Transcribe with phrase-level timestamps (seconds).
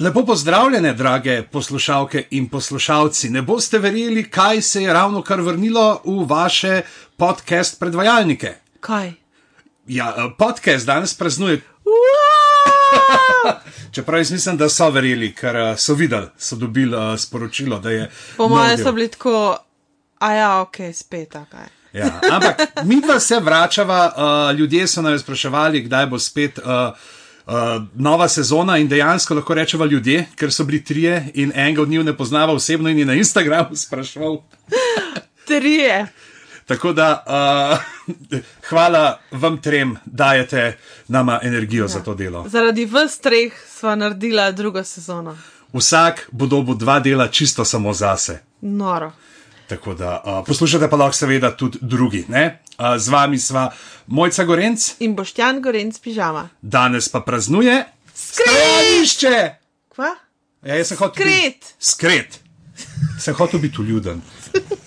[0.00, 3.30] Lepo pozdravljene, drage poslušalke in poslušalci.
[3.30, 6.82] Ne boste verjeli, kaj se je ravno kar vrnilo v vaše
[7.16, 8.54] podcast predvajalnike.
[8.80, 9.12] Kaj?
[9.86, 11.58] Ja, eh, podcast danes praznuje.
[13.94, 17.90] Čeprav jaz mislim, da so verjeli, ker eh, so videli, so dobili uh, sporočilo, da
[17.90, 18.10] je.
[18.36, 19.56] Po mojem so bili tako,
[20.18, 21.66] a ja, ok, spet takaj.
[21.92, 26.58] Ja, ampak mi pa se vračava, uh, ljudje so nas spraševali, kdaj bo spet.
[26.58, 27.17] Uh,
[27.48, 27.54] Uh,
[27.94, 32.04] nova sezona in dejansko lahko rečemo ljudje, ker so bili trije in enega od njih
[32.04, 34.36] ne poznava osebno in je na Instagramu spraševal.
[35.46, 36.06] Trije.
[36.66, 38.14] Tako da uh,
[38.68, 41.88] hvala vam trem, dajete nama energijo ja.
[41.88, 42.44] za to delo.
[42.48, 45.38] Zaradi vas treh sva naredila drugo sezono.
[45.72, 48.38] Vsak bo dobil dva dela čisto samo zase.
[48.60, 49.12] Noro.
[49.68, 52.24] Tako da uh, poslušate pa lahko seveda tudi drugi.
[52.28, 52.62] Ne?
[52.78, 53.68] Uh, z vami sva
[54.06, 56.48] Mojca Gorenc, In boštjan gorenc pižama.
[56.62, 59.54] danes pa praznuje stranišče.
[59.88, 60.14] Kva?
[60.62, 62.32] Ja, jaz sem hotel biti Skret.
[62.32, 62.40] skret.
[63.20, 64.22] Sem hotel biti uljuden.–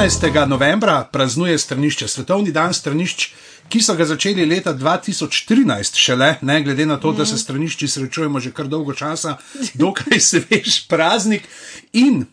[0.00, 0.46] 19.
[0.46, 3.26] novembra praznuje stranišče, svetovni dan stranišč,
[3.68, 8.40] ki so ga začeli leta 2013, šele, ne glede na to, da se stranišči srečujemo
[8.40, 9.36] že kar dolgo časa,
[9.74, 11.44] dokaj se veš praznik.
[11.92, 12.24] In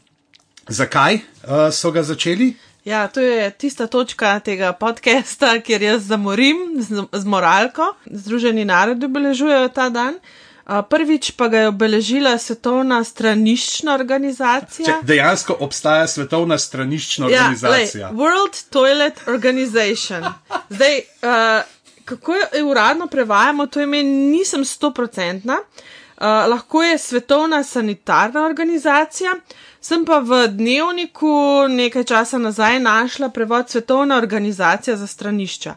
[0.68, 2.54] zakaj uh, so ga začeli?
[2.86, 7.98] Ja, to je tista točka tega podcasta, kjer jaz zamorim z, z moralko.
[8.06, 10.16] Združeni narodi obeležujejo ta dan.
[10.16, 14.86] A, Prvič pa ga je obeležila Svetovna straniščna organizacija.
[14.86, 18.10] Če dejansko obstaja svetovna straniščna Ja, organizacija.
[18.10, 20.26] lej, World Toilet Organization.
[20.70, 21.64] Zdaj, uh,
[22.06, 25.56] kako jo uradno prevajamo, to ime nisem stoprocentna.
[25.56, 29.36] Uh, lahko je svetovna sanitarna organizacija,
[29.82, 35.76] sem pa v dnevniku nekaj časa nazaj našla prevod svetovna organizacija za stranišča.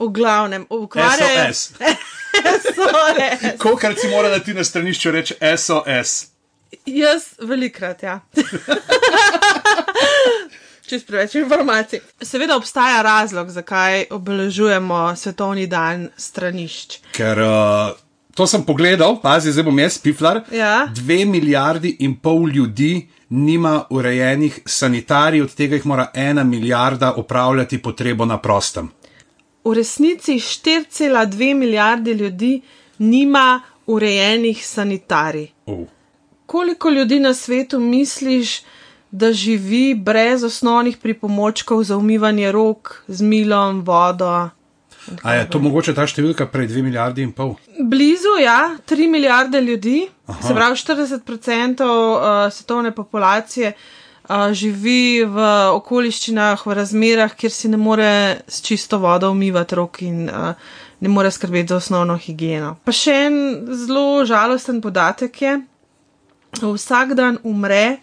[0.00, 1.72] V glavnem, ukvarjajo SOS.
[2.64, 3.58] SOS.
[3.58, 6.26] Kolikrat si morala ti na stranišču reči SOS?
[6.86, 8.20] Jaz velikrat, ja.
[10.88, 12.00] Čez preveč informacij.
[12.22, 16.98] Seveda obstaja razlog, zakaj obeležujemo svetovni dan stranišč.
[17.16, 17.94] Ker uh,
[18.36, 20.42] to sem pogledal, pazi, zdaj bom jaz piflar.
[20.52, 20.88] Ja.
[20.92, 27.82] Dve milijardi in pol ljudi nima urejenih sanitarij, od tega jih mora ena milijarda upravljati
[27.82, 28.90] potrebo na prostem.
[29.64, 32.60] V resnici 4,2 milijarde ljudi
[32.98, 35.48] nima urejenih sanitarij.
[35.66, 35.86] Uh.
[36.46, 38.62] Koliko ljudi na svetu misliš,
[39.14, 44.48] da živi brez osnovnih pripomočkov za umivanje rok z milom, vodo?
[45.22, 47.54] A je to mogoče ta številka prej dve milijardi in pol?
[47.78, 50.40] Blizu, ja, 3 milijarde ljudi, Aha.
[50.42, 53.72] se pravi 40% uh, svetovne populacije
[54.28, 55.44] živi v
[55.76, 60.54] okoliščinah, v razmerah, kjer si ne more s čisto vodo umivati rok in uh,
[61.00, 62.76] ne more skrbeti za osnovno higieno.
[62.84, 63.36] Pa še en
[63.76, 65.54] zelo žalosten podatek je,
[66.62, 67.98] vsak dan umre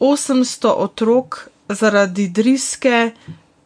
[0.00, 3.12] 800 otrok zaradi driske,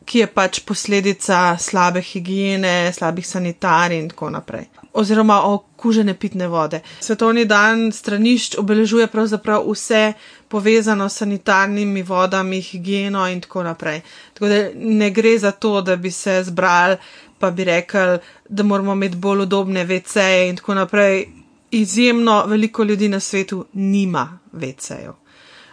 [0.09, 4.67] ki je pač posledica slabe higiene, slabih sanitarij in tako naprej.
[4.99, 6.81] Oziroma okužene pitne vode.
[7.01, 10.13] Svetovni dan stranišč obeležuje pravzaprav vse
[10.49, 14.01] povezano s sanitarnimi vodami, higieno in tako naprej.
[14.35, 16.97] Tako da ne gre za to, da bi se zbrali,
[17.39, 21.29] pa bi rekli, da moramo imeti bolj udobne WC-je in tako naprej.
[21.71, 25.13] Izjemno veliko ljudi na svetu nima WC-jev.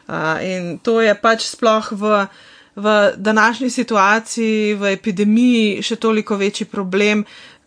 [0.08, 0.14] Uh,
[0.44, 2.28] in to je pač sploh v,
[2.76, 7.24] v današnji situaciji, v epidemiji, še toliko večji problem,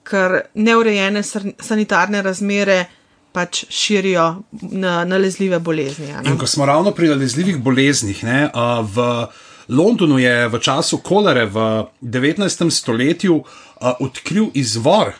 [0.08, 2.84] ker neurejene san- sanitarne razmere
[3.32, 6.10] pač širijo na nalezljive bolezni.
[6.12, 6.30] a ne.
[6.30, 9.26] In ko smo ravno pri nalezljivih boleznih, ne, a, v
[9.68, 12.70] Londonu je v času kolere v 19.
[12.70, 13.42] stoletju
[13.80, 15.12] a, odkril izvor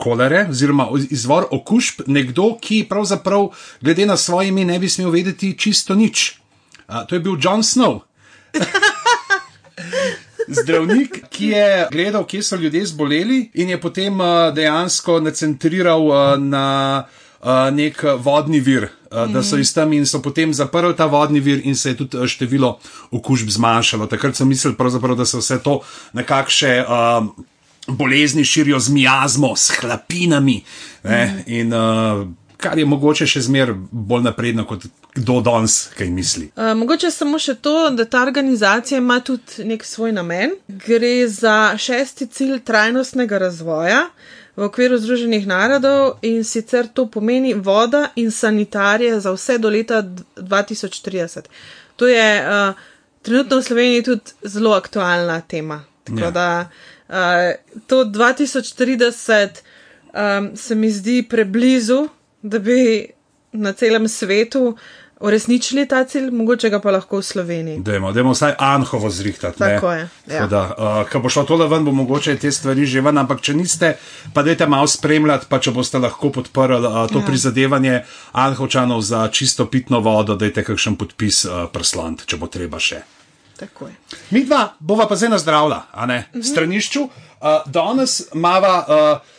[0.00, 3.50] kolere, oziroma izvor okužb, nekdo, ki pravzaprav,
[3.80, 6.40] glede na svoje ime, ne bi smel vedeti čisto nič.
[6.88, 8.00] A, to je bil John Snow.
[10.50, 16.16] Zdravnik, ki je gledal, kje so ljudje zboleli, in je potem uh, dejansko nacentriral uh,
[16.38, 17.04] na
[17.40, 21.62] uh, nek vodni vir, da so iz tam in so potem zaprli ta vodni vir,
[21.66, 22.76] in se je tudi število
[23.10, 24.06] okužb zmanjšalo.
[24.06, 25.80] Takrat so mislili, pravzaprav, da se vse to
[26.12, 26.84] nekakšne.
[26.84, 27.46] Uh,
[27.90, 30.60] Bolezni širijo z miazmo, s hlapinami.
[31.02, 31.44] Ne?
[31.46, 32.28] In uh,
[32.60, 34.84] kar je mogoče še zmeraj bolj napredno kot
[35.16, 36.50] kdo danes, kaj misli.
[36.54, 40.54] Uh, mogoče samo še to, da ta organizacija ima tudi nek svoj namen.
[40.68, 44.04] Gre za šesti cilj trajnostnega razvoja
[44.56, 50.02] v okviru Združenih narodov in sicer to pomeni voda in sanitarije za vse do leta
[50.36, 51.48] 2030.
[51.96, 52.74] To je uh,
[53.22, 55.84] trenutno v Sloveniji tudi zelo aktualna tema.
[56.04, 56.30] Tako ja.
[56.30, 56.48] da
[57.08, 59.62] uh, to 2030
[60.12, 62.08] um, se mi zdi preblizu,
[62.42, 63.06] da bi
[63.52, 64.76] na celem svetu
[65.20, 67.78] uresničili ta cilj, mogoče ga pa lahko v Sloveniji.
[67.84, 69.58] Dajmo, dajmo vsaj Anhovo zrihtati.
[69.58, 70.08] Tako je.
[70.32, 70.46] Ja.
[70.46, 73.54] Da, uh, ko bo šlo tole ven, bo mogoče te stvari že ven, ampak če
[73.54, 73.92] niste,
[74.34, 77.26] pa dajte malo spremljati, pa če boste lahko podprli uh, to ja.
[77.26, 78.02] prizadevanje
[78.32, 83.02] Anhovčanov za čisto pitno vodo, dajte kakšen podpis uh, prslant, če bo treba še.
[84.30, 86.24] Mi dva bova pa zdaj na zdravla, a ne?
[86.32, 86.46] Mhm.
[86.48, 87.04] Stranišču.
[87.40, 88.74] Uh, danes mava.
[88.88, 89.36] Uh,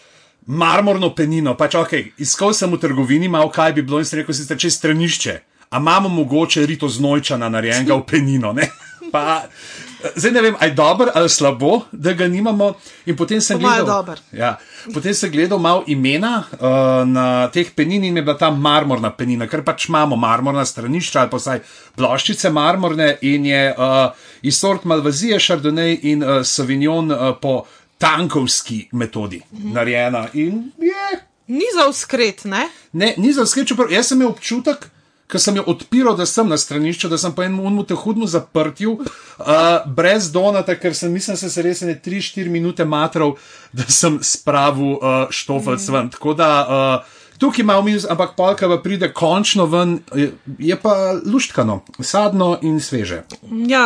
[0.47, 1.55] marmorno penino.
[1.57, 4.71] Pač, okay, iskal sem v trgovini, malo kaj bi bilo in se rekel, da če
[4.71, 5.35] stranišče,
[5.71, 8.53] a imamo mogoče rito znojčana narejenega v penino.
[8.53, 8.69] Ne?
[9.11, 9.43] Pa,
[10.15, 12.73] zdaj ne vem, ali je dobro ali slabo, da ga nimamo.
[13.05, 14.55] In potem sem gledal, ja,
[14.93, 19.47] potem sem gledal malo imena uh, na teh penin in je bila ta marmorna penina,
[19.51, 21.59] ker pač imamo marmorna stranišča ali pa vsaj
[21.99, 27.65] ploščice marmorne in je uh, iz sort Malvazije, Chardonnay in uh, Sauvignon uh, po
[28.01, 29.73] tankovski metodi mhm.
[29.73, 30.27] narejena.
[31.47, 32.69] Ni za uskret, ne?
[32.91, 34.89] Ne, ni za uskret, čeprav jaz sem imel občutek.
[35.31, 38.27] Ker sem jo odpiral, da sem na stranišču, da sem pa en unu te hudno
[38.27, 39.45] zaprtil, uh,
[39.87, 43.37] brez donata, ker sem, mislim, se, se res ne 3-4 minute matral,
[43.71, 45.95] da sem spravil uh, štofec mm.
[45.95, 46.09] ven.
[46.17, 50.97] Tako da uh, tukaj imamo minus, ampak polka pa pride končno ven, je, je pa
[51.23, 53.23] luštkano, sadno in sveže.
[53.71, 53.85] Ja,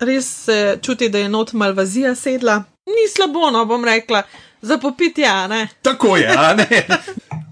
[0.00, 4.22] res se čuti, da je not malvazija sedla ni slabo, no bom rekla,
[4.62, 5.68] za popiti, ja, ne.
[5.82, 6.86] Tako je, a ne.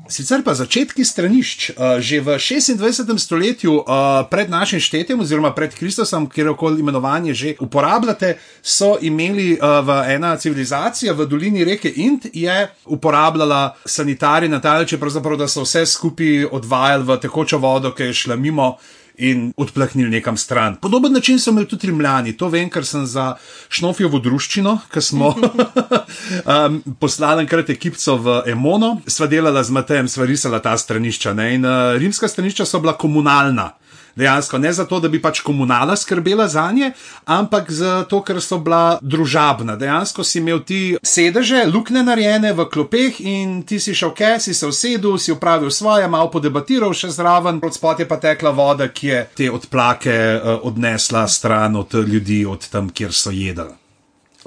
[0.08, 3.10] Sicer pa začetki stranišč, uh, že v 26.
[3.18, 9.58] stoletju uh, pred našim štetjem, oziroma pred Kristusom, kjer koli imenovanje že uporabljate, so imeli
[9.58, 15.00] uh, ena civilizacija v dolini reke Ind, je uporabljala sanitarij na ta način,
[15.38, 18.76] da so vse skupaj odvajali v tekočo vodo, ki je šla mimo
[19.18, 20.76] in odplahnili nekam stran.
[20.82, 23.34] Podoben način so imeli tudi rimljani, to vem, ker sem za
[23.68, 30.26] Šnofijovo druščino, ki smo um, poslali enkrat ekipco v Emono, sva delala z Matejem, sva
[30.26, 31.32] risala ta stranišča.
[31.32, 31.54] Ne?
[31.54, 33.70] In uh, rimska stranišča so bila komunalna
[34.16, 36.90] dejansko ne zato, da bi pač komunala skrbela za nje,
[37.24, 39.76] ampak zato, ker so bila družabna.
[39.76, 44.54] Dejansko si imel ti sedeže, lukne narejene v klopeh in ti si šel, kaj si
[44.54, 48.88] se usedel, si upravil svoje, malo podebatiral še zraven, proti spot je pa tekla voda,
[48.88, 53.72] ki je te odplake uh, odnesla stran od ljudi, od tam, kjer so jedli.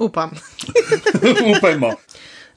[0.00, 0.30] Upam.
[1.56, 1.94] Upajmo.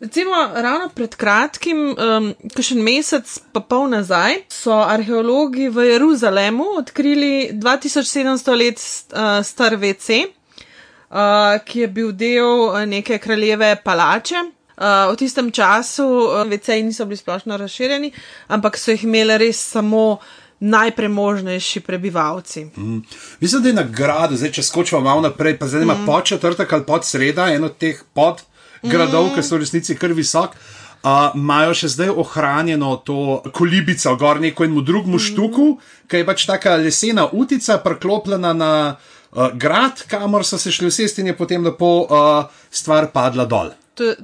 [0.04, 7.54] Recimo, ravno pred kratkim, um, kakšen mesec, pa pol nazaj, so arheologi v Jeruzalemu odkrili
[7.54, 14.44] 2700 let uh, star WC, uh, ki je bil del uh, neke kraljeve palače.
[14.76, 16.04] Uh, v tistem času
[16.52, 18.12] WC-ji niso bili splošno razširjeni,
[18.52, 20.20] ampak so jih imeli res samo.
[20.64, 22.62] Najpremožnejši prebivalci.
[22.78, 23.02] Mm.
[23.40, 26.06] Mislim, da je nagrada, zdaj če skočimo malo naprej, pa zdaj ima mm.
[26.06, 28.46] pod četrtek ali pod sreda, eno od teh pod
[28.84, 29.36] gradov, mm.
[29.36, 30.56] ki so v resnici kar visok.
[31.04, 31.36] Uh,
[31.76, 35.24] še zdaj ohranjeno to kolibico, gor neko in v drugem mm.
[35.26, 35.68] štuku,
[36.08, 41.10] ki je pač taka lesena utica, preklopljena na uh, grad, kamor so se šli vse
[41.20, 43.74] in je potem lepo uh, stvar padla dol.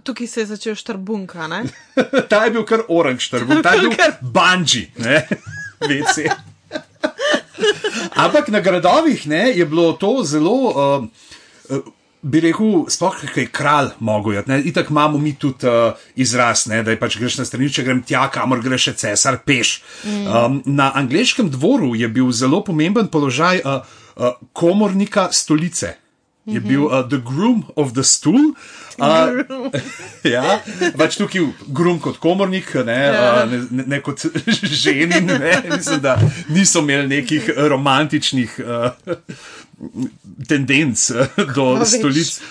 [0.04, 1.46] Tukaj se je začel štrbunka.
[2.32, 4.88] ta je bil kar oranž štrbunk, ta je bil kar banji,
[5.90, 6.32] vece.
[8.16, 10.58] Ampak na gradovih ne, je bilo to zelo.
[10.72, 11.84] Uh,
[12.22, 14.60] bi rekel, sploh kaj kralj mogoče.
[14.68, 18.28] Itak imamo mi tudi uh, izraz, ne, da je pač greš na stranišče, grem tja,
[18.34, 19.80] kamor greš, cesar, peš.
[20.04, 20.28] Mm.
[20.28, 23.82] Um, na angliškem dvoru je bil zelo pomemben položaj uh,
[24.16, 25.96] uh, komornika stolice.
[26.50, 28.56] Je bil uh, the groom of the stool.
[28.98, 29.46] Uh,
[30.34, 30.58] ja,
[30.98, 33.20] pač tukaj grum kot komornik, ne, ja.
[33.44, 34.26] uh, ne, ne, ne kot
[34.84, 35.22] ženi.
[35.22, 36.18] Ne, mislim, da
[36.50, 38.60] niso imeli nekih romantičnih.
[38.60, 39.24] Uh,
[40.48, 42.40] tendenc eh, do pa stolic.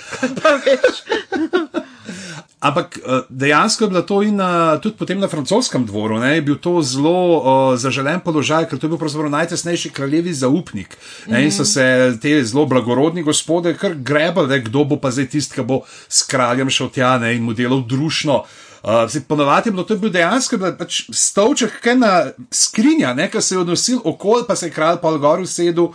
[2.58, 6.42] Ampak eh, dejansko je bilo to in na, tudi potem na francoskem dvoru, ne, je
[6.42, 10.96] bil to zelo uh, zaželen položaj, ker to je bil pravzaprav najtesnejši kraljevi zaupnik.
[11.30, 15.54] Ne, in so se te zelo blagorodni gospode kar grebali, kdo bo pa zdaj tisti,
[15.54, 18.42] ki bo s kraljem šel tja ne, in mu delal družno.
[18.82, 22.12] Uh, Ponovadi je bilo to je bil dejansko pač stolček, ki je na
[22.50, 25.92] skrinja, ki se je odnosil okoli, pa se je kralj pa gor usedel.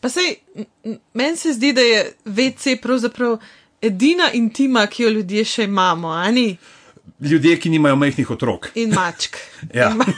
[0.00, 0.36] Pa sej,
[1.14, 3.36] meni se zdi, da je VC pravzaprav
[3.82, 6.56] edina intima, ki jo ljudje še imamo, ali?
[7.20, 8.70] Ljudje, ki nimajo majhnih otrok.
[8.80, 9.36] In mačk.
[9.76, 9.90] ja.
[9.90, 10.04] In ma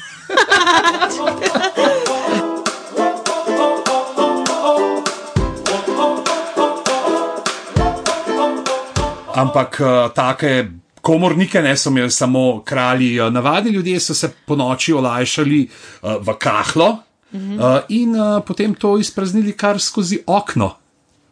[9.35, 10.67] Ampak uh, take
[11.01, 16.21] komornike ne so imeli samo kralji, uh, navadni ljudje so se po noči olajšali uh,
[16.21, 16.99] v kahlo
[17.33, 20.77] uh, in uh, potem to izpraznili kar skozi okno.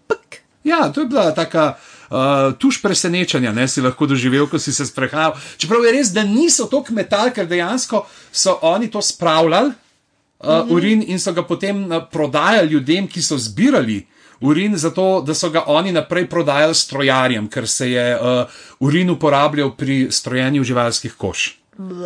[0.08, 0.42] Pk.
[0.64, 1.76] Ja, to je bila taka.
[2.10, 5.36] Uh, tuš presenečenja, ne si lahko doživel, ko si se sprehajal.
[5.62, 8.00] Čeprav je res, da niso tako metal, ker dejansko
[8.32, 10.72] so oni to spravljali, uh, mm -hmm.
[10.74, 14.06] urin, in so ga potem uh, prodajali ljudem, ki so zbirali
[14.40, 18.46] urin, zato da so ga oni naprej prodajali strojarjem, ker se je uh,
[18.80, 21.59] urin uporabljal pri strojenju živalskih koš.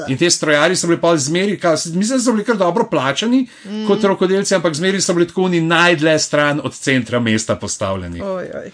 [0.08, 3.46] In te strojari so bili pa zmeri, ka, mislim, da so bili kar dobro plačani
[3.64, 3.86] mm.
[3.86, 8.22] kot rokodelci, ampak zmeri so bili tako oni najdlje stran od centra mesta postavljeni.
[8.22, 8.70] Oj, oj.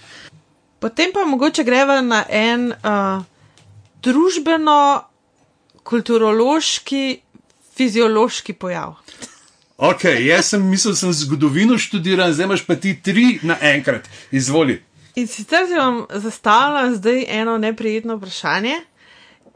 [0.78, 3.22] Potem pa mogoče greva na en uh,
[4.02, 5.04] družbeno,
[5.84, 7.20] kulturološki,
[7.76, 8.94] fiziološki pojav.
[9.80, 14.08] Ok, jaz sem mislil, da sem zgodovino študiral, zdaj imaš pa ti tri naenkrat.
[14.30, 14.82] Izvoli.
[15.16, 18.76] In sicer si vam zastavljam zdaj eno neprijetno vprašanje,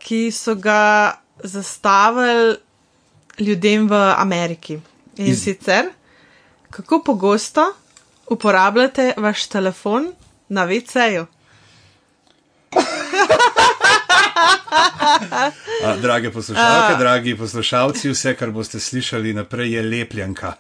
[0.00, 2.56] ki so ga zastavili
[3.38, 4.80] ljudem v Ameriki.
[5.16, 5.84] In Iz- sicer,
[6.70, 7.72] kako pogosto
[8.30, 10.12] uporabljate vaš telefon
[10.48, 11.26] na VC-ju?
[15.84, 20.52] A, drage poslušalke, dragi poslušalci, vse, kar boste slišali naprej, je lepljenka.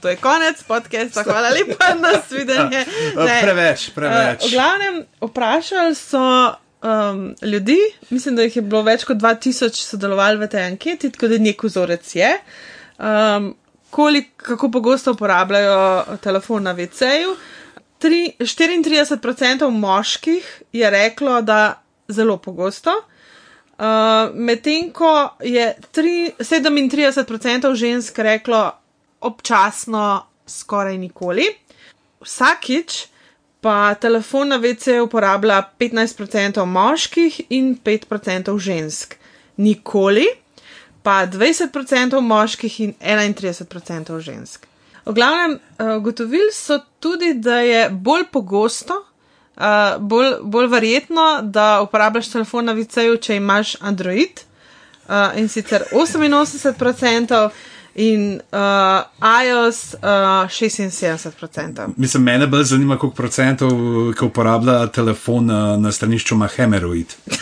[0.00, 2.84] To je konec podcasta, hvala lepa na svidenje.
[3.16, 4.44] A, Preveč, preveč.
[4.44, 6.20] V glavnem, vprašali so
[6.82, 7.78] um, ljudi,
[8.10, 11.62] mislim, da jih je bilo več kot 2000 sodelovali v tej anketi, tako da nek
[11.64, 12.30] vzorec je.
[12.98, 13.54] Um,
[13.90, 17.36] kolik, kako pogosto uporabljajo telefon na VC-ju?
[18.00, 28.18] Tri- 34% moških je reklo, da zelo pogosto, uh, medtem ko je tri- 37% žensk
[28.18, 28.70] reklo
[29.20, 31.44] občasno, skoraj nikoli.
[32.20, 33.06] Vsakič
[33.60, 39.14] pa telefon na VC uporablja 15% moških in 5% žensk.
[39.56, 40.26] Nikoli
[41.02, 44.66] pa 20% moških in 31% žensk.
[45.06, 49.04] V glavnem, eh, ugotovili so tudi, da je bolj pogosto,
[49.56, 54.40] uh, bolj, bolj verjetno, da uporabljaš telefon na VC-ju, če imaš Android
[55.08, 57.50] uh, in sicer 88%
[57.94, 60.00] in uh, iOS uh,
[60.48, 61.88] 76%.
[61.96, 63.70] Mislim, mene bolj zanima, koliko procentov,
[64.18, 67.06] ki uporablja telefon na, na stranišču ima hemeroid.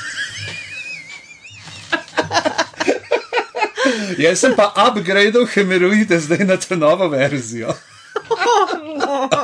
[4.19, 7.75] Jaz sem pa upgradeal hemeroide zdaj na to novo verzijo.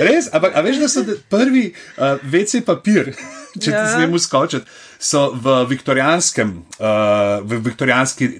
[0.00, 1.76] Res, ampak a veš, da so prvi uh,
[2.24, 3.12] WC papir,
[3.62, 3.84] če ja.
[3.84, 4.66] Ti smemo skočiti,
[4.98, 8.32] so v viktorijanskem, uh, v viktorijanski uh,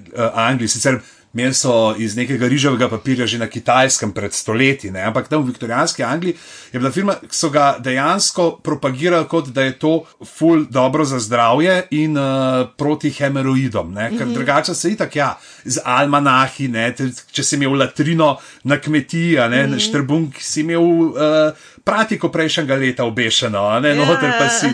[0.47, 0.99] Angliji, sicer
[1.37, 5.03] imeli so iz nekega riževega papirja že na kitajskem pred stoletji, ne?
[5.05, 6.33] ampak tam v viktorijanski Angliji
[6.73, 9.93] je bila firma, ki so ga dejansko propagirali kot da je to
[10.25, 14.09] ful dobro za zdravje in uh, proti hemeroidom, ne?
[14.09, 14.33] ker mm -hmm.
[14.33, 16.95] drugače se itak ja, z almanahi, ne?
[17.31, 19.79] če si imel latrino na kmetiji, mm -hmm.
[19.79, 20.81] štrbunk si imel.
[20.81, 21.53] Uh,
[21.87, 24.49] Pratiko prejšnjega leta obešeno, a ne, Ja, noter pa ja.
[24.51, 24.67] si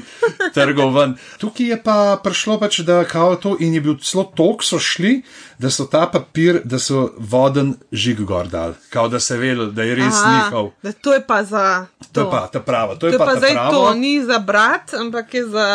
[0.49, 1.11] trgal ven.
[1.37, 5.21] Tukaj je pa prišlo pač, da kao to in je bil celo tok so šli,
[5.55, 8.73] da so ta papir, da so voden žig gor dal.
[8.89, 10.71] Kao da se vedel, da je res Aha, njihov.
[10.81, 11.85] da to je pa za.
[12.11, 13.71] To je pa ta prava, to to je pa pa pravo.
[13.71, 15.67] to, ni za brat, ampak je za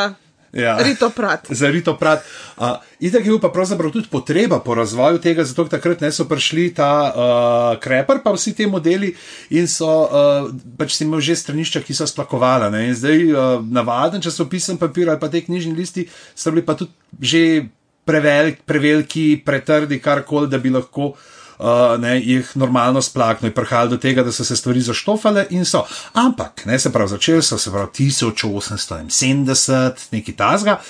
[0.52, 0.78] Ja.
[0.82, 1.46] ritoprat.
[1.50, 2.24] Za rito prat.
[2.56, 6.24] Uh, Itak je bil pa pravzaprav tudi potreba po razvoju tega, zato takrat ne so
[6.24, 9.12] prišli ta uh, kreper, pa vsi ti modeli
[9.54, 10.48] in so uh,
[10.80, 12.72] pač si imel že stranišča, ki so splakovala.
[12.74, 12.88] Ne?
[12.88, 16.96] In zdaj uh, navaden časopisen papir ali pa te knjižni listi so bili pa tudi
[17.20, 17.68] že
[18.08, 21.12] prevelik, preveliki, pretrdi, karkoli, da bi lahko.
[21.12, 21.37] Uh,
[21.98, 25.86] ne, jih normalno splakno in prihajalo do tega, da so se stvari zaštofale in so.
[26.12, 30.80] Ampak, ne se pravi, začeli so se pravi 1870, nekaj tazga.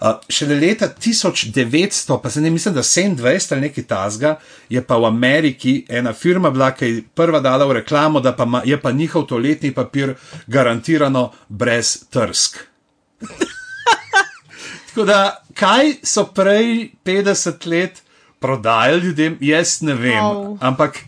[0.00, 4.96] Uh, šele leta 1900, pa se ne mislim, da 27 ali nekaj tazga, je pa
[4.96, 8.80] v Ameriki ena firma bila, ki je prva dala v reklamo, da pa ma, je
[8.80, 10.14] pa njihov toaletni papir
[10.46, 12.58] garantirano brez trsk.
[14.88, 18.07] Tako da, kaj so prej 50 let
[18.38, 20.18] prodajali ljudem, jaz ne vem.
[20.18, 20.58] Au.
[20.60, 20.98] Ampak,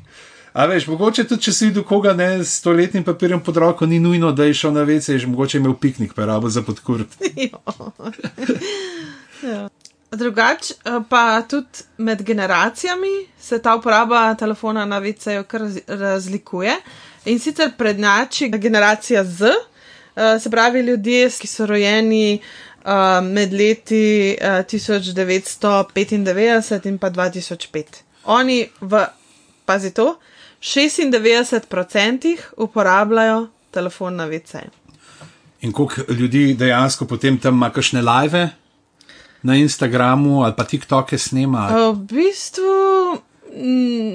[0.52, 4.00] a veš, mogoče tudi, če si videl koga ne s stoletnim papirjem pod roko, ni
[4.00, 7.08] nujno, da je šel na vece, že mogoče imel piknik, pa rabo za podkurt.
[9.52, 9.68] ja.
[10.10, 16.74] Drugač eh, pa tudi med generacijami se ta uporaba telefona na VC-ju kar raz- razlikuje.
[17.24, 19.52] In sicer prednjači generacija Z,
[20.16, 22.40] eh, se pravi ljudje, ki so rojeni
[22.84, 27.84] uh, med leti uh, 1995 in pa 2005.
[28.24, 29.06] Oni v,
[29.64, 30.16] pazi to,
[30.60, 34.54] 96% uporabljajo telefon na VC.
[35.60, 38.48] In koliko ljudi dejansko potem tam ima kakšne live
[39.42, 41.68] na Instagramu ali pa TikToke snema?
[41.68, 43.20] V bistvu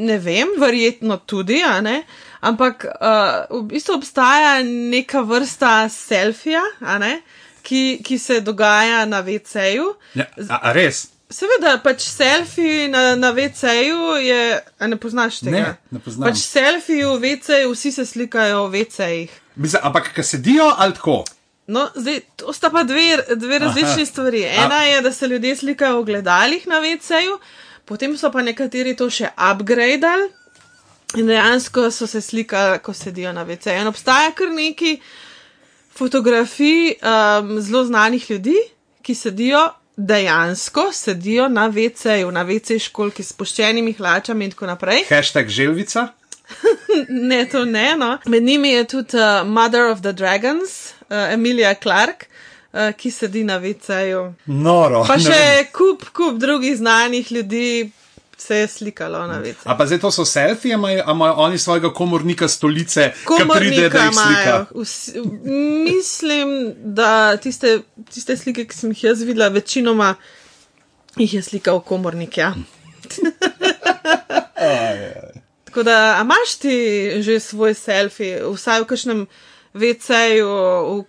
[0.05, 2.03] ne vem, verjetno tudi, ne.
[2.41, 7.21] Ampak uh, v bistvu obstaja neka vrsta selfija, a ne,
[7.65, 9.91] ki, ki se dogaja na VC-ju.
[10.15, 11.07] Ja, a, a res?
[11.33, 14.41] Seveda, pač selfij na, na VC-ju je.
[14.79, 15.73] A ne poznaš tega?
[15.73, 16.29] Ne, ne poznam.
[16.29, 19.33] Pač selfij v VC-ju, vsi se slikajo v VC-jih.
[19.55, 21.23] Mislim, ampak, ki sedijo ali tako?
[21.67, 24.05] No, zdaj, to sta pa dve, dve različni Aha.
[24.05, 24.43] stvari.
[24.43, 27.39] Ena je, da se ljudje slikajo v gledalih na VC-ju,
[27.85, 30.29] potem so pa nekateri to še upgradali
[31.17, 33.81] in dejansko so se slikali, ko sedijo na VC-ju.
[33.81, 34.99] In obstaja kar neki
[35.97, 38.55] fotografij um, zelo znanih ljudi,
[39.01, 39.69] ki sedijo.
[39.97, 45.05] Dejansko sedijo na VC-ju, na VC školki s poščenimi hlačami in tako naprej.
[45.09, 46.07] Hashtag želvica.
[47.09, 47.95] Ne, to ne.
[47.97, 48.17] No.
[48.25, 52.27] Med njimi je tudi uh, Mother of the Dragons, uh, Emilia Clark,
[52.73, 54.33] uh, ki sedi na VC-ju.
[54.45, 55.05] Noro.
[55.07, 57.91] Pa še kup, kup drugih znanih ljudi
[58.37, 59.55] se je slikalo na VC.
[59.63, 63.99] A pa zdaj to so selfije, ali imajo oni svojega komornika stolice, ki pride, da
[63.99, 64.41] jih slika?
[64.43, 64.65] imajo.
[64.75, 65.21] Vsi-
[65.85, 70.15] Mislim, da tiste, tiste slike, ki sem jih jaz videla, večinoma
[71.17, 72.37] jih je slikal komornik.
[72.37, 72.53] Ja.
[75.65, 76.75] Tako da, a imaš ti
[77.19, 79.19] že svoj selfie, vsaj v kakšnem
[79.73, 81.03] VC-ju, v,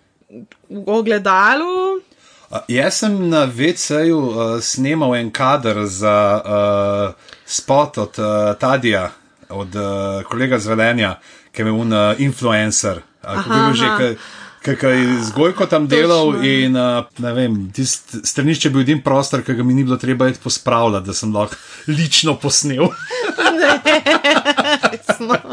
[0.69, 2.01] v ogledalu?
[2.49, 7.13] A, Jaz sem na VC-ju uh, snemal en kader za uh,
[7.45, 9.11] spot od uh, Tadija,
[9.49, 11.19] od uh, kolega z Velenja,
[11.51, 13.01] ki je un uh, influencer.
[13.23, 13.97] Uh, kako je bil že, aha.
[14.63, 16.43] ki je z Gojko tam delal Točno.
[16.47, 19.97] in uh, ne vem, tisti stranišče je bil edin prostor, ki ga mi ni bilo
[19.97, 21.55] treba iti pospravljati, da sem lahko
[21.87, 22.87] lično posnel.
[24.91, 25.35] Resno.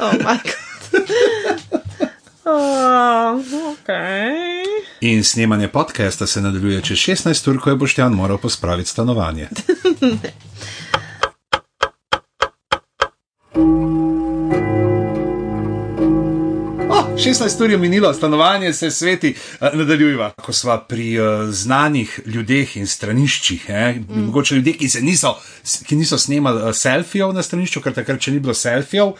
[0.00, 0.12] Oh,
[2.44, 2.52] God.
[2.54, 3.40] Oh,
[3.72, 4.64] okay.
[5.00, 9.48] In snemanje podcasta se nadaljuje čez 16 ur, ko je Boštjan moral pospraviti stanovanje.
[16.88, 20.30] Oh, 16 ur je minilo, stanovanje se sveti, eh, nadaljujva.
[20.30, 24.24] Ko smo pri uh, znanih ljudeh in straniščih, eh, mm.
[24.26, 25.34] mogoče ljudje, ki, se niso,
[25.86, 29.18] ki niso snemali uh, selfijev na stranišču, ker takrat, če ni bilo selfijev, uh,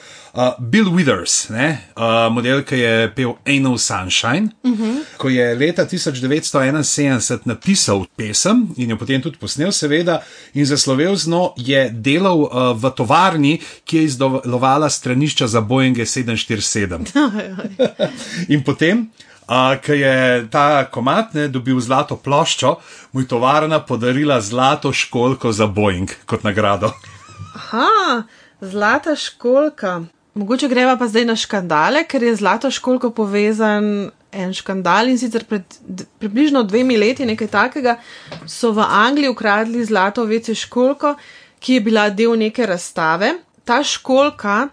[0.58, 4.96] Bill Withers, ne, uh, model, ki je pel Ain't No Sunshine, mm -hmm.
[5.16, 10.22] ko je leta 1971 napisal pesem in jo potem tudi posnel, seveda,
[10.54, 12.50] in zaslovel z njo, je delal uh,
[12.82, 17.04] v tovarni, ki je izdelovala stranišča za Boeing 747.
[18.54, 19.10] In potem,
[19.48, 22.76] uh, ko je ta komat ne, dobil zlato ploščo,
[23.12, 26.92] mu je tovarna podarila zlato školko za Boeing kot nagrado.
[27.54, 28.22] Aha,
[28.60, 30.02] zlata školka.
[30.34, 35.44] Mogoče greva pa zdaj na škandale, ker je zlato školko povezan en škandal in sicer
[35.46, 35.62] pred
[36.18, 37.96] približno dvemi leti, nekaj takega,
[38.46, 41.14] so v Angliji ukradli zlato vece školko,
[41.62, 43.36] ki je bila del neke razstave.
[43.64, 44.68] Ta školka,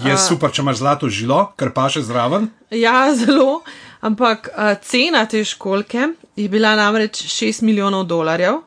[0.00, 2.48] Je super, če imaš zlato žilo, kar pa še zraven.
[2.70, 3.60] ja, zelo,
[4.00, 8.62] ampak a, cena te školke je bila namreč 6 milijonov dolarjev.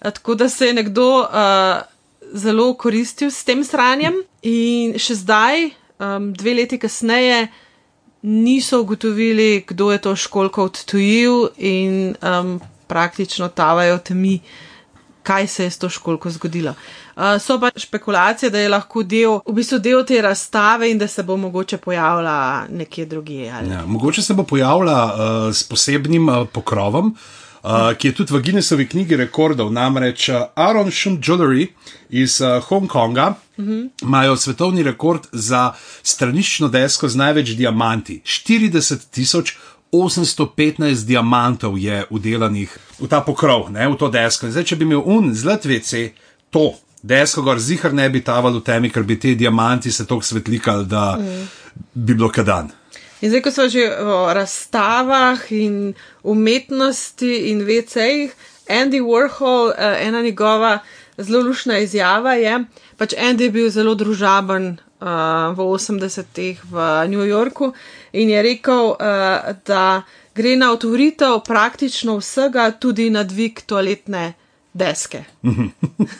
[0.00, 1.82] Tako da se je nekdo uh,
[2.34, 7.48] zelo koristil s tem sranjem, in še zdaj, um, dve leti kasneje,
[8.22, 14.40] niso ugotovili, kdo je to školko odtujil, in um, praktično tavajo temi,
[15.22, 16.72] kaj se je s to školko zgodilo.
[17.18, 21.08] Uh, so pa špekulacije, da je lahko del, v bistvu del te razstave in da
[21.08, 23.50] se bo mogoče pojavila nekje drugje.
[23.50, 23.74] Ali.
[23.74, 27.12] Ja, mogoče se bo pojavila uh, s posebnim uh, pokrovom.
[27.12, 27.47] Uh,
[27.98, 31.68] ki je tudi v Guinnessovi knjigi rekordov, namreč uh, Aaron Shum Jewelry
[32.10, 33.34] iz uh, Hongkonga
[34.02, 38.20] imajo svetovni rekord za straniščno desko z največ diamanti.
[38.24, 39.56] 40 tisoč
[39.92, 44.46] 815 diamantov je udelanih v ta pokrov, ne, v to desko.
[44.46, 46.12] In zdaj, če bi imel un zlat VC,
[46.52, 50.22] to desko gor zihar ne bi taval v temi, ker bi ti diamanti se tako
[50.22, 51.48] svetlikali, da mm.
[51.94, 52.70] bi bilo kadan.
[53.20, 58.34] In zdaj, ko smo že o razstavah in umetnosti in vecejih,
[58.68, 60.78] Andy Warhol, eh, ena njegova
[61.18, 62.64] zelo lušna izjava je,
[62.96, 65.06] pač Andy je bil zelo družaben uh,
[65.56, 67.72] v 80-ih v New Yorku
[68.12, 70.02] in je rekel, uh, da
[70.34, 74.34] gre na otvoritev praktično vsega, tudi na dvig toaletne
[74.72, 75.24] deske.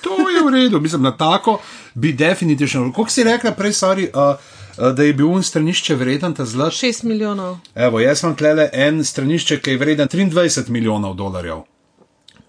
[0.05, 1.61] To je v redu, mislim, na tako
[1.95, 2.91] bi definitivno.
[2.93, 6.73] Kako si rekla prej, sorry, uh, da je bil un stranišče vreden ta zlat?
[6.73, 7.57] 6 milijonov.
[7.75, 11.65] Evo, jaz imam tlele en stranišče, ki je vreden 23 milijonov dolarjev.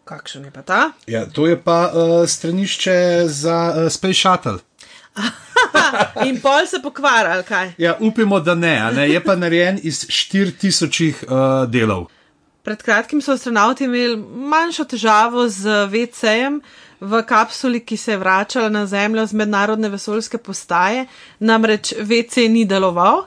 [0.06, 0.92] Kakšen je pa ta?
[1.08, 4.58] Ja, to je pa uh, stranišče za uh, Space Shuttle.
[6.28, 7.72] In pol se pokvari, ali kaj?
[7.78, 9.10] Ja, upimo, da ne, ne.
[9.10, 12.08] je pa narejen iz 4000 uh, delov.
[12.63, 14.18] Pred kratkim so astronauti imeli
[14.50, 16.62] manjšo težavo z VC-jem
[17.02, 21.06] v kapsuli, ki se je vračala na Zemljo z mednarodne vesoljske postaje,
[21.40, 23.26] namreč VC ni deloval.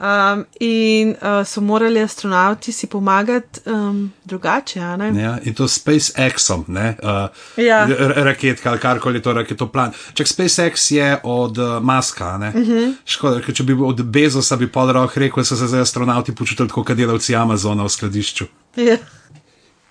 [0.00, 4.78] Um, in uh, so morali astronauti si pomagati um, drugače.
[4.78, 7.86] Ja, in to s SpaceXom, uh, ja.
[8.16, 9.92] raketka ali karkoli to raketoplan.
[10.14, 12.72] Čak SpaceX je od uh, Maska, uh Mhm.
[12.72, 12.94] -huh.
[13.04, 16.34] Škoda, ker če bi od Bezosa, bi pol roh rekel, da so se zdaj astronauti
[16.34, 18.44] počutili kot delavci Amazona v skladišču.
[18.76, 18.96] Ja.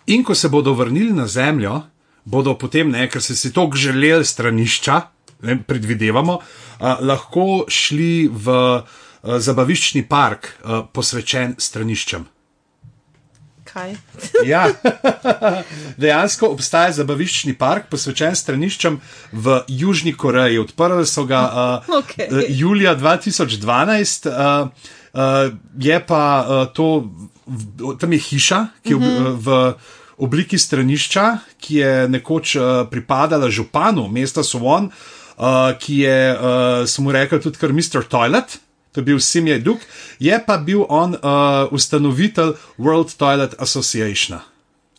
[0.05, 1.81] In ko se bodo vrnili na Zemljo,
[2.25, 5.01] bodo potem, ne, ker so si to želeli stranišča,
[5.47, 12.27] ne, predvidevamo, uh, lahko šli v uh, zabaviščni park, uh, posvečen straniščem.
[13.73, 13.95] Kaj?
[14.51, 14.63] Ja,
[15.99, 18.97] dejansko obstaja zabaviščni park, posvečen straniščem
[19.31, 20.59] v Južni Koreji.
[20.61, 22.29] Odprli so ga uh, Okej.
[22.31, 24.69] uh, julija 2012, uh,
[25.13, 27.09] uh, je pa uh, to,
[27.45, 29.59] v, tam je hiša, ki je v, uh, v
[30.19, 31.25] obliki stranišča,
[31.59, 37.41] ki je nekoč uh, pripadala županu mesta Suwon, uh, ki je, uh, smo mu rekli,
[37.41, 38.03] tudi kar Mr.
[38.09, 38.59] Toilet.
[38.91, 39.79] To je bil Simje Duk,
[40.19, 44.39] je pa bil on uh, ustanovitelj World Toilet Association.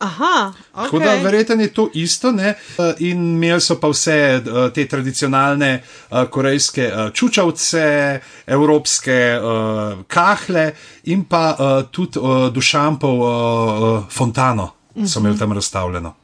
[0.00, 1.24] Aha, Tako da okay.
[1.24, 2.54] verjetno je to isto, ne?
[2.78, 10.00] Uh, in imeli so pa vse uh, te tradicionalne uh, korejske uh, čučavce, evropske uh,
[10.09, 10.72] kahle
[11.04, 16.14] in pa uh, tudi uh, dušampov uh, uh, fontano so imeli tam razstavljeno.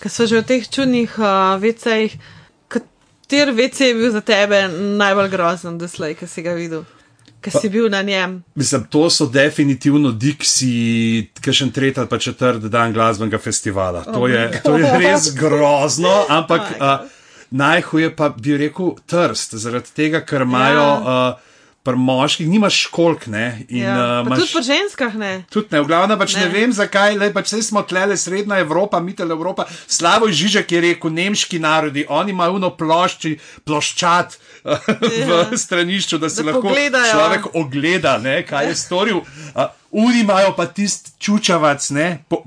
[0.00, 2.16] Ker so že v teh čudnih uh, vecejih,
[2.68, 6.84] kater vece je bil za tebe najbolj grozen, doslej, ki si ga videl,
[7.44, 8.42] ki si bil na njem.
[8.54, 14.04] Mislim, to so definitivno Dixi, ki še tretji ali pa četrti dan glasbenega festivala.
[14.08, 17.06] To je, to je res grozno, ampak Oh uh,
[17.50, 20.80] najhuje pa bi rekel trst, zaradi tega, ker imajo.
[20.80, 21.30] Ja.
[21.36, 21.49] Uh,
[21.82, 23.44] Pri moških nimaš školk, ne?
[23.70, 23.94] In, Ja.
[23.94, 25.44] uh, Pa imaš- tudi pri ženskah ne.
[25.48, 26.40] Tudi ne, v glavnem pač ne.
[26.40, 29.64] ne vem zakaj, le pač saj smo tlele srednja Evropa, mitel Evropa.
[29.88, 33.32] Slavoj Žižek je rekel, nemški narodi, oni imajo uno plošči,
[33.64, 34.76] ploščat v
[35.22, 35.56] Ja.
[35.56, 37.10] stranišču, da se Da lahko pogledajo.
[37.10, 39.24] človek ogleda, ne, kaj je storil.
[39.54, 42.44] Uh, Oni imajo pa tisti čučavac, ne, po,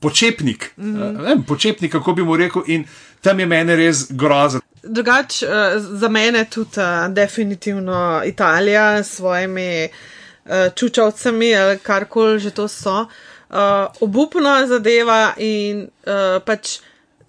[0.00, 0.94] počepnik, mm.
[0.94, 2.84] uh, ne vem, počepnik, kako bi mu rekel, in
[3.20, 4.60] tam je meni res grozno.
[4.82, 12.50] Drugač, uh, za mene tudi uh, definitivno Italija s svojimi uh, čučavcami ali karkoli že
[12.50, 13.06] to so.
[13.50, 16.78] Uh, obupna zadeva in uh, pač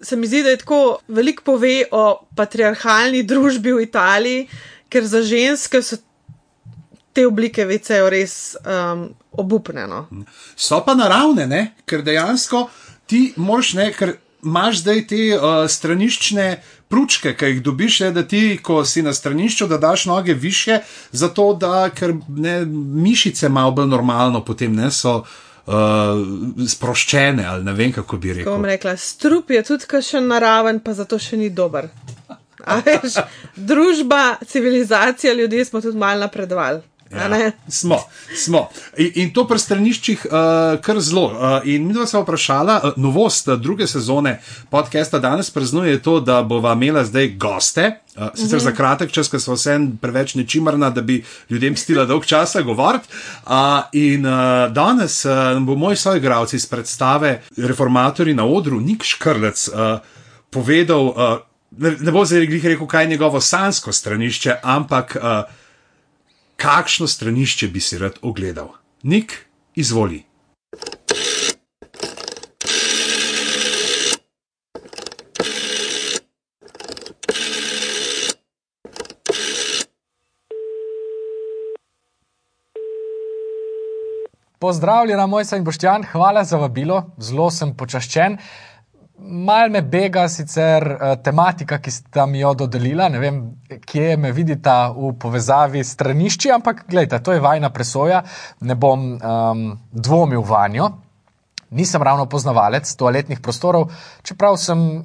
[0.02, 4.46] se mi zdi, da je tako veliko pove o patriarhalni družbi v Italiji,
[4.90, 5.96] ker za ženske so
[7.12, 9.86] te oblike vecejo res um, obupne.
[9.86, 10.06] No.
[10.56, 11.62] So pa naravne, ne?
[11.86, 12.66] ker dejansko
[13.06, 18.22] ti moš ne, ker imaš zdaj te uh, straniščne pručke, ki jih dobiš, je, da
[18.28, 20.80] ti, ko si na stranišču, da daš noge više,
[21.12, 25.22] zato da ker ne, mišice malo bolj normalno potem ne so.
[25.62, 26.18] Uh,
[26.66, 28.90] sproščene, ali ne vem, kako bi Ko bom rekel.
[28.90, 31.86] rekla, strup je tudi kakšen naraven, pa zato še ni dober.
[32.66, 33.20] A Veš,
[33.70, 36.82] družba, civilizacija, ljudje smo tudi malo napredovali.
[37.12, 37.98] Ja, smo,
[38.36, 38.68] smo.
[38.96, 41.26] In, in to pri straniščih uh, kar zelo.
[41.28, 44.38] Uh, in mi dva smo vprašala, uh, novost uh, druge sezone
[44.70, 47.90] podcasta danes praznuje to, da bova imela zdaj goste.
[48.16, 51.20] Uh, sicer za kratek čas, ker smo vse preveč nečimarna, da bi
[51.50, 53.08] ljudem stila dolg časa govoriti.
[53.44, 59.68] Uh, in uh, danes uh, bo moj soigralec iz predstave Reformatori na odru, Nik Škrlec,
[59.68, 59.98] uh,
[60.50, 61.40] povedal, uh,
[61.76, 65.60] ne, ne bo zdaj rekel, kaj je njegovo sansko stranišče, ampak uh,
[66.62, 68.68] kakšno stranišče bi si rad ogledal.
[69.02, 69.32] Nik,
[69.74, 70.22] izvoli.
[84.58, 88.38] Pozdravljena, moj sem Boštjan, hvala za vabilo, zelo sem počaščen.
[89.24, 93.38] Mal me bega sicer eh, tematika, ki ste mi jo dodelila, ne vem,
[93.86, 98.22] kje me vidite v povezavi s stranišči, ampak gledajte, to je vajna presoja,
[98.66, 100.90] ne bom um, dvomil vanjo.
[101.70, 103.92] Nisem ravno poznavalec toaletnih prostorov,
[104.26, 105.04] čeprav sem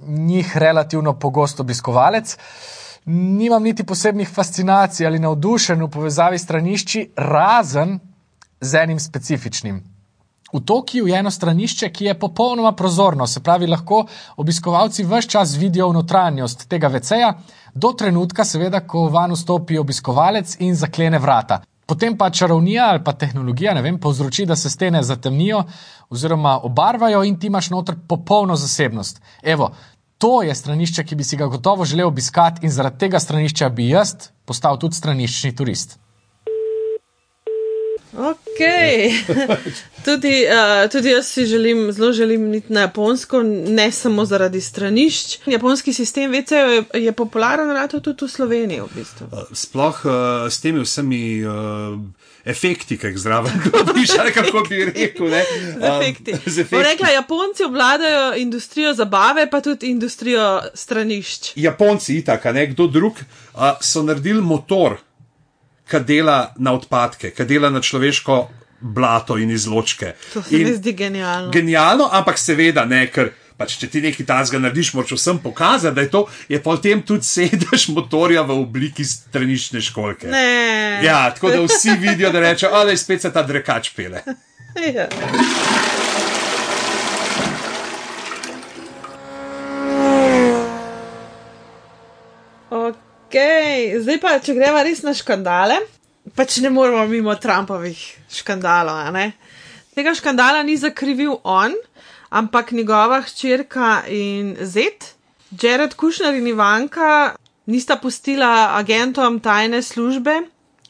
[0.00, 2.36] njih relativno pogost obiskovalec.
[3.04, 7.98] Nimam niti posebnih fascinacij ali navdušenj v povezavi s stranišči, razen
[8.60, 9.97] z enim specifičnim.
[10.52, 14.06] V Tokiu je eno stranišče, ki je popolnoma prozorno, se pravi, lahko
[14.36, 17.34] obiskovalci vse čas vidijo notranjost tega veceja,
[17.74, 21.60] do trenutka, seveda, ko van vstopi obiskovalec in zaklene vrata.
[21.88, 25.62] Potem pa čarovnija ali pa tehnologija, ne vem, povzroči, da se stene zatemnijo
[26.10, 29.22] oziroma obarvajo in ti imaš noter popolno zasebnost.
[29.42, 29.70] Evo,
[30.18, 33.88] to je stranišče, ki bi si ga gotovo želel obiskati in zaradi tega stranišča bi
[33.88, 35.98] jaz postal tudi straniščni turist.
[38.18, 38.60] Ok,
[40.06, 45.38] tudi, uh, tudi jaz si želim, zelo želim iti na Japonsko, ne samo zaradi stranišč.
[45.46, 48.80] Japonski sistem WC je, je popularen, rado tudi v Sloveniji.
[48.80, 49.26] V bistvu.
[49.52, 50.12] Sploh uh,
[50.50, 51.98] s temi vsemi uh,
[52.44, 53.54] efekti, ki jih zraven
[53.86, 55.30] dobiš, ali kako bi rekel.
[55.30, 55.44] Ne,
[55.76, 56.34] um, efekti.
[56.34, 56.82] efekti.
[56.90, 61.52] Rekla, Japonci obvladajo industrijo zabave, pa tudi industrijo stranišč.
[61.56, 63.22] Japonci, itak, ne kdo drug,
[63.54, 64.98] uh, so naredili motor
[65.88, 68.38] ki dela na odpadke, ki dela na človeško
[68.80, 70.14] blato in izločke.
[70.32, 71.50] To se mi zdi genialno.
[71.50, 73.34] Genialno, ampak seveda ne, ker.
[73.58, 77.26] Pač, če ti nekaj tazga narediš, moraš vsem pokazati, da je to, je potem tudi
[77.34, 80.30] sedež motorja v obliki stranične školke.
[80.30, 81.00] Ne.
[81.02, 84.22] Ja, tako da vsi vidijo, da reče, ali spet se ta drekač pele.
[84.78, 85.08] Ja.
[92.70, 93.67] Okay.
[93.78, 94.00] Okay.
[94.02, 95.76] Zdaj pa, če greva res na škandale,
[96.34, 98.98] pač ne moremo mimo Trumpovih škandalov.
[99.94, 101.76] Tega škandala ni zakrivil on,
[102.34, 105.12] ampak njegova hčerka in zet.
[105.54, 107.36] Jared Kushner in Ivanka
[107.70, 110.40] nista pustila agentom tajne službe,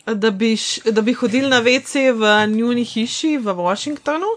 [0.09, 0.55] da bi,
[0.89, 4.33] da bi hodili na WC v njuni hiši v Washingtonu.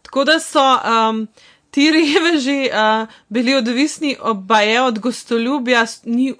[0.00, 0.64] Tako da so.
[0.80, 1.26] Um,
[1.72, 5.86] ti reveži uh, bili odvisni obaje od gostoljubja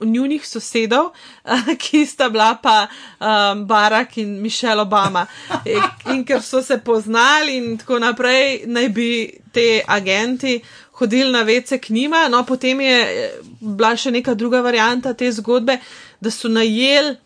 [0.01, 5.27] njunih sosedov, uh, ki sta bila pa um, Barack in Mišel Obama.
[5.65, 5.81] In,
[6.15, 9.09] in ker so se poznali in tako naprej, naj bi
[9.53, 10.61] te agenti
[10.93, 12.29] hodili na vece k njima.
[12.29, 15.79] No, potem je bila še neka druga varijanta te zgodbe,
[16.21, 17.17] da so najeli.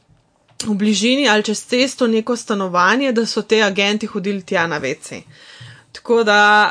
[0.64, 5.16] V bližini ali čez cesto neko stanovanje, da so te agenti hodili tja na vece.
[5.16, 5.55] Uh,
[5.96, 6.70] Tako da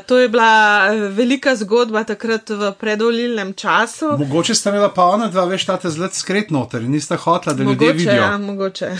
[0.00, 4.16] uh, to je bila velika zgodba takrat v predvolilnem času.
[4.18, 7.84] Mogoče sta imela pa ona dva, veš, ta zelo skretno, ter nista hotela, da mogoče,
[7.84, 8.22] ljudje vidijo.
[8.22, 8.90] Ja, mogoče.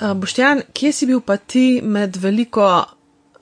[0.00, 2.84] uh, Boštjan, kje si bil pa ti med veliko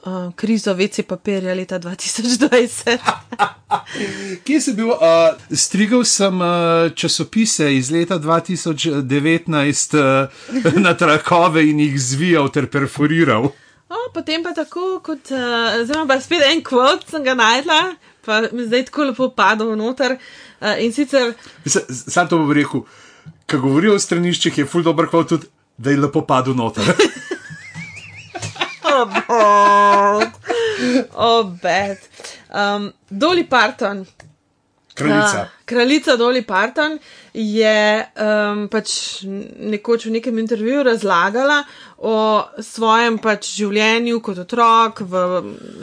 [0.06, 2.98] uh, krizo veci papirja leta 2020?
[4.46, 4.88] kje si bil?
[4.88, 4.98] Uh,
[5.50, 6.48] strigal sem uh,
[6.94, 13.52] časopise iz leta 2019 uh, na trakove in jih zvijal ter perforiral.
[13.88, 17.80] Oh, potem pa tako, kot uh, zdaj pa spet en kvot, sem ga najdla,
[18.26, 20.16] pa mi zdaj tako lepo padlo noter.
[20.58, 21.34] Uh, in sicer.
[21.66, 22.82] Sam to bom rekel,
[23.46, 25.46] ko govorijo o straniščih, je ful dobro kvot tudi,
[25.78, 26.82] da je lepo padlo noter.
[28.96, 29.22] Obed.
[31.14, 31.46] Oh,
[32.50, 34.02] um, Doli Parton.
[34.96, 35.40] Kraljica.
[35.40, 36.98] Uh, kraljica Doli Parton
[37.34, 38.90] je um, pač
[39.58, 41.58] nekoč v nekem intervjuju razlagala
[41.98, 42.16] o
[42.64, 45.24] svojem pač življenju kot otrok v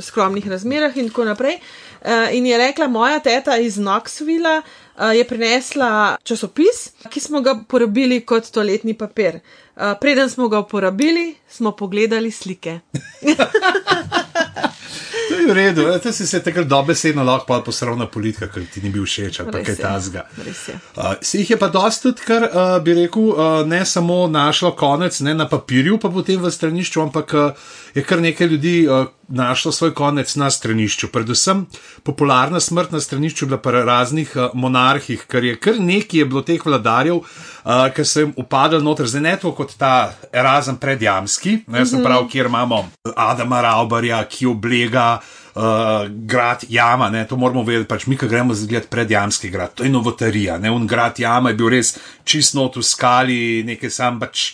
[0.01, 1.59] skromnih razmerah in tako naprej.
[2.01, 7.59] Uh, in je rekla, moja teta iz Knoxvilla uh, je prinesla časopis, ki smo ga
[7.69, 9.43] porabili kot toaletni papir.
[9.75, 12.79] Uh, preden smo ga uporabili, smo pogledali slike.
[15.29, 18.81] To je v redu, to si se takrat dobesedno lahko posral na politika, ker ti
[18.83, 20.25] ni bil všeč ali kaj tasga.
[20.95, 24.73] Uh, se jih je pa dosti tudi, kar uh, bi rekel, uh, ne samo našlo
[24.75, 29.05] konec ne na papirju, pa potem v stranišču, ampak uh, je kar nekaj ljudi uh,
[29.33, 31.07] našlo svoj konec na stranišču.
[31.07, 31.65] Predvsem
[32.03, 36.41] popularna smrt na stranišču bila pri raznih uh, monarhih, ker je kar nekaj je bilo
[36.45, 41.57] teh vladarjev, uh, ki so jim upadali noter, zdaj ne to kot ta Erasmus predjamski,
[41.67, 42.03] ne, mm -hmm.
[42.03, 45.19] prav, kjer imamo Adama Raubarja, ki oblega
[45.55, 45.63] uh,
[46.09, 49.89] grad Jama, ne, to moramo vedeti, pač mi, ki gremo zgledati predjamski grad, to je
[49.89, 54.53] novotarija, ne, un grad Jama je bil res čisto v skali, nekaj sam pač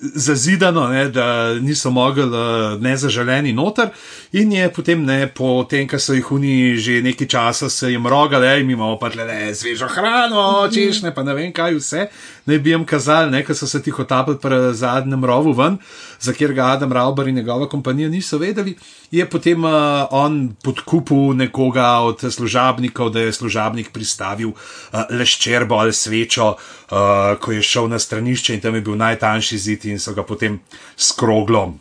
[0.00, 3.88] zazidano, ne, da niso mogli uh, nezaželeni noter.
[4.32, 8.06] In je potem, ne, po tem, ko so jih oni že nekaj časa se jim
[8.06, 12.06] rogali, da imamo pa le svežo hrano, češnje, pa ne vem kaj vse,
[12.46, 15.76] ne bi jim kazali, ne, ko so se ti hotapili pri zadnjem rovu ven,
[16.20, 18.76] za kjer ga Adam Rauber in njegova kompanija niso vedeli.
[19.10, 25.92] Je potem uh, on podkupil nekoga od služabnikov, da je služabnik pristavil uh, leščerbo ali
[25.92, 30.12] svečo, uh, ko je šel na stranišče in tam je bil najtanjši zid in so
[30.12, 30.60] ga potem
[30.96, 31.74] skroglo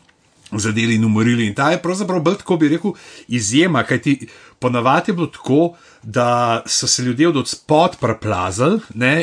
[0.51, 1.45] zadeli in umorili.
[1.45, 2.91] In ta je pravzaprav bolj tako bi rekel
[3.29, 4.27] izjema, kajti
[4.59, 5.61] ponavadi je bilo tako,
[6.03, 6.29] da
[6.65, 8.79] so se ljudje od spod preplazili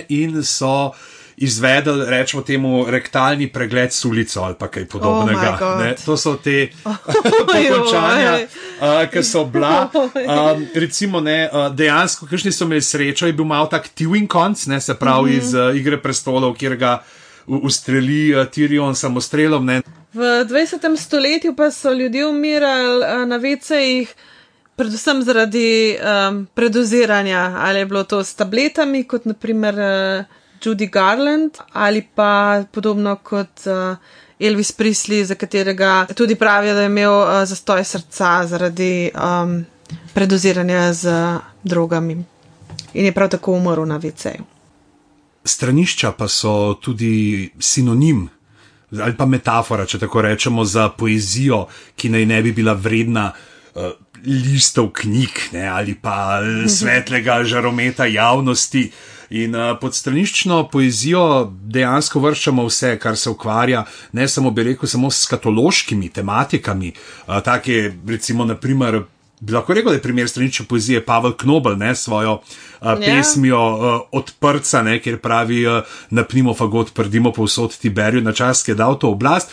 [0.08, 0.90] in so
[1.38, 5.40] izvedel, rečemo temu, rektalni pregled s ulico ali kaj podobnega.
[5.40, 5.80] Oh my God.
[5.80, 5.94] ne.
[5.96, 6.68] To so te
[7.44, 8.38] pokončanja,
[8.78, 9.74] uh, ki so bila.
[10.26, 14.66] Um, recimo, ne, uh, dejansko, kakšni so imeli srečo, je bil malo tak Tiwin konc,
[14.66, 15.38] ne, se pravi Mhm.
[15.38, 17.04] iz uh, Igre prestolov, kjer ga u-
[17.46, 19.66] ustreli uh, Tyrion samostrelom.
[19.66, 19.82] Ne.
[20.16, 20.96] V 20.
[20.96, 24.14] stoletju pa so ljudje umirali eh, na vecejih,
[24.76, 30.24] predvsem zaradi um, predoziranja, ali je bilo to s tabletami, kot naprimer uh,
[30.62, 33.96] Judy Garland, ali pa podobno kot uh,
[34.40, 39.64] Elvis Presley, za katerega tudi pravijo, da je imel uh, zastoj srca zaradi um,
[40.14, 41.12] predoziranja z
[41.62, 42.24] drogami.
[42.94, 44.55] In je prav tako umrl na veceju.
[45.46, 48.26] Stranišča pa so tudi sinonim.
[48.90, 51.66] Ali pa metafora, če tako rečemo, za poezijo,
[51.98, 53.90] ki naj ne bi bila vredna uh,
[54.26, 58.90] listov knjig ne, ali pa eh, svetlega žarometa javnosti.
[59.30, 63.82] In uh, pod straniščno poezijo dejansko vrščamo vse, kar se ukvarja,
[64.14, 66.92] ne samo, bi rekel, samo s skatološkimi tematikami,
[67.26, 69.02] uh, take, recimo, naprimer.
[69.40, 74.00] Bi lahko rekel, da je primer stranične poezije Pavel Knobel, ne svojo uh, pesmijo uh,
[74.12, 78.98] Odprca, ne, kjer pravi: uh, Napnimo fagot, prdimo povsod Tiberju na čas, ki je dal
[78.98, 79.52] to oblast.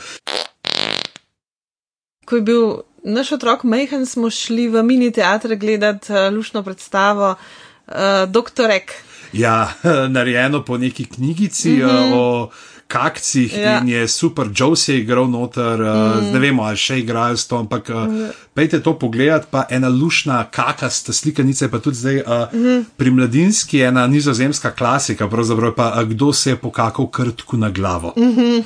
[2.25, 2.67] Ko je bil
[3.03, 7.95] naš otrok Mejhen, smo šli v mini teater gledati uh, lušno predstavo uh,
[8.27, 8.95] Doktorek.
[9.33, 9.73] Ja,
[10.15, 12.13] narejeno po neki knjigici mm -hmm.
[12.13, 12.49] o
[12.87, 13.79] kakcih Ja.
[13.81, 16.31] in je super, Joe se je igral noter, mm.
[16.33, 18.29] ne vemo, ali še igrajo s to, ampak uh, mm.
[18.53, 22.83] pejte to pogledat, pa ena lušna kakasta slikanica je pa tudi zdaj uh, mm -hmm.
[22.97, 28.13] pri mladinski, ena nizozemska klasika, pravzaprav pa kdo se je pokakal krtku na glavo.
[28.17, 28.63] Mm -hmm.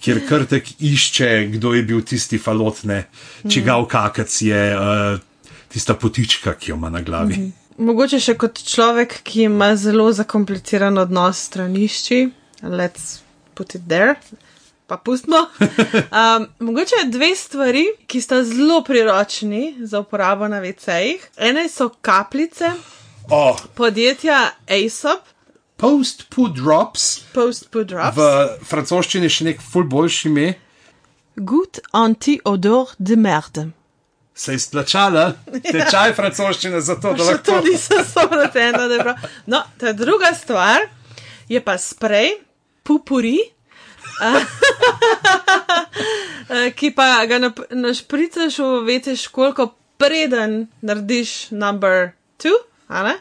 [0.00, 3.06] Kjer krtek išče, kdo je bil tisti falotne,
[3.48, 5.20] čigav kakac je uh,
[5.68, 7.34] tista potička, ki jo ima na glavi.
[7.34, 7.63] Mm -hmm.
[7.76, 12.18] Mogoče še kot človek, ki ima zelo zakompliciran odnos s stranišči,
[12.62, 13.20] let's
[13.54, 14.14] put it there,
[14.86, 15.46] pa pustimo.
[16.14, 21.24] Um, mogoče dve stvari, ki sta zelo priročni za uporabo na VC-jih.
[21.36, 22.70] Ene so kapljice
[23.30, 25.20] Oh, podjetja ASOP,
[25.76, 28.16] Post Poo Drops, Post Put Drops.
[28.16, 28.28] v
[28.68, 30.52] francoščini še nek ful boljši ime,
[31.34, 33.64] Gut anti-odor de merde.
[34.34, 35.32] Se je splačala,
[35.72, 39.14] tečaj francoščine za to, da lahko to nisem sovrtena, da je prav.
[39.46, 40.80] No, ta druga stvar
[41.48, 42.30] je pa sprej,
[42.82, 43.38] pupuri,
[46.78, 52.54] ki pa ga nap- našpricaš v veš koliko preden narediš number two,
[52.88, 53.14] a ne?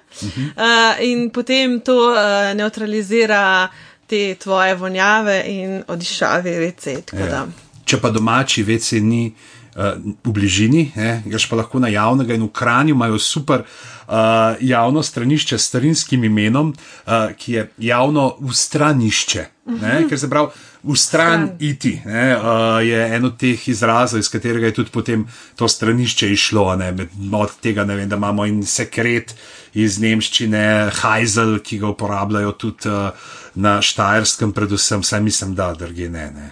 [0.57, 2.17] Uh, in potem to uh,
[2.57, 3.69] neutralizira
[4.07, 7.01] te tvoje vonjave in odišavi vece.
[7.05, 7.47] Tako da.
[7.85, 12.45] Če pa domači vece ni uh, v bližini, ne, greš pa lahko na javnega in
[12.45, 14.13] v Kranju imajo super uh,
[14.59, 19.45] javno stranišče s starinskim imenom, uh, ki je javno ustranišče.
[19.81, 20.51] Ne, ker se pravi,
[20.83, 22.43] v stran iti ne, uh,
[22.83, 26.75] je eno od teh izrazov, iz katerega je tudi potem to stranišče išlo.
[26.75, 26.93] Ne,
[27.31, 29.33] od tega, ne vem, da imamo in sekret
[29.73, 36.09] iz nemščine, hajzel, ki ga uporabljajo tudi uh, na Štajerskem, predvsem, saj mislim, da drge
[36.09, 36.27] ne.
[36.31, 36.51] ne.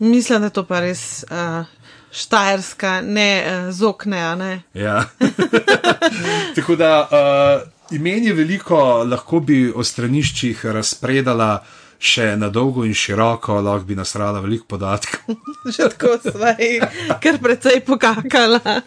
[0.00, 1.68] Mislim, da je to pa res uh,
[2.12, 4.62] štajerska, ne uh, zokne, a ne.
[4.74, 5.04] Ja.
[6.56, 11.52] Tako da uh, imen je veliko, lahko bi o straniščih razpredala
[12.00, 15.36] še na dolgo in široko, lahko bi nasrala veliko podatkov.
[15.74, 16.84] Že tako sva jih
[17.20, 18.80] kar precej pokakala.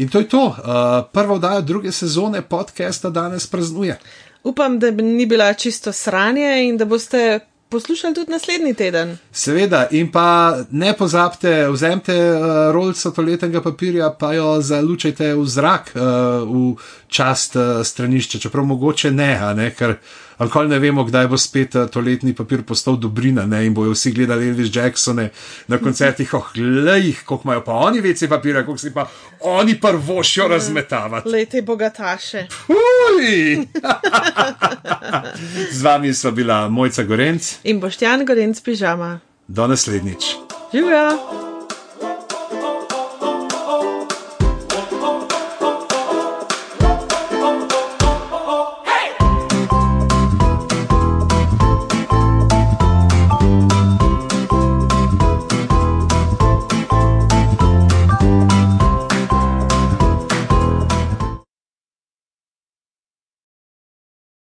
[0.00, 0.46] In to je to.
[0.48, 3.98] Uh, prva oddaja druge sezone podcasta danes praznuje.
[4.46, 9.18] Upam, da ni bila čisto sranje in da boste poslušali tudi naslednji teden.
[9.32, 15.92] Seveda, in pa ne pozabite, vzemite uh, rolco toaletnega papirja, pa jo zalučajte v zrak
[15.94, 16.02] uh,
[16.48, 16.76] v
[17.08, 19.96] čast uh, stranišča, čeprav mogoče ne, ne ker
[20.38, 23.62] Ankoli ne vemo, kdaj bo spet uh, toaletni papir postal dobrina ne?
[23.66, 25.30] in bojo vsi gledali Elvis Jacksone
[25.68, 29.06] na koncertih, oh, glej, koliko imajo pa oni vece papira, koliko si pa
[29.40, 31.28] oni prvošijo razmetavati.
[31.28, 32.46] Lete bogataše.
[32.68, 33.56] Uj!
[35.72, 39.20] Z vami sva bila Mojca Gorenc, In boštjan Gorenc pižama.
[39.48, 40.24] do naslednjič.
[40.74, 41.55] Živijo!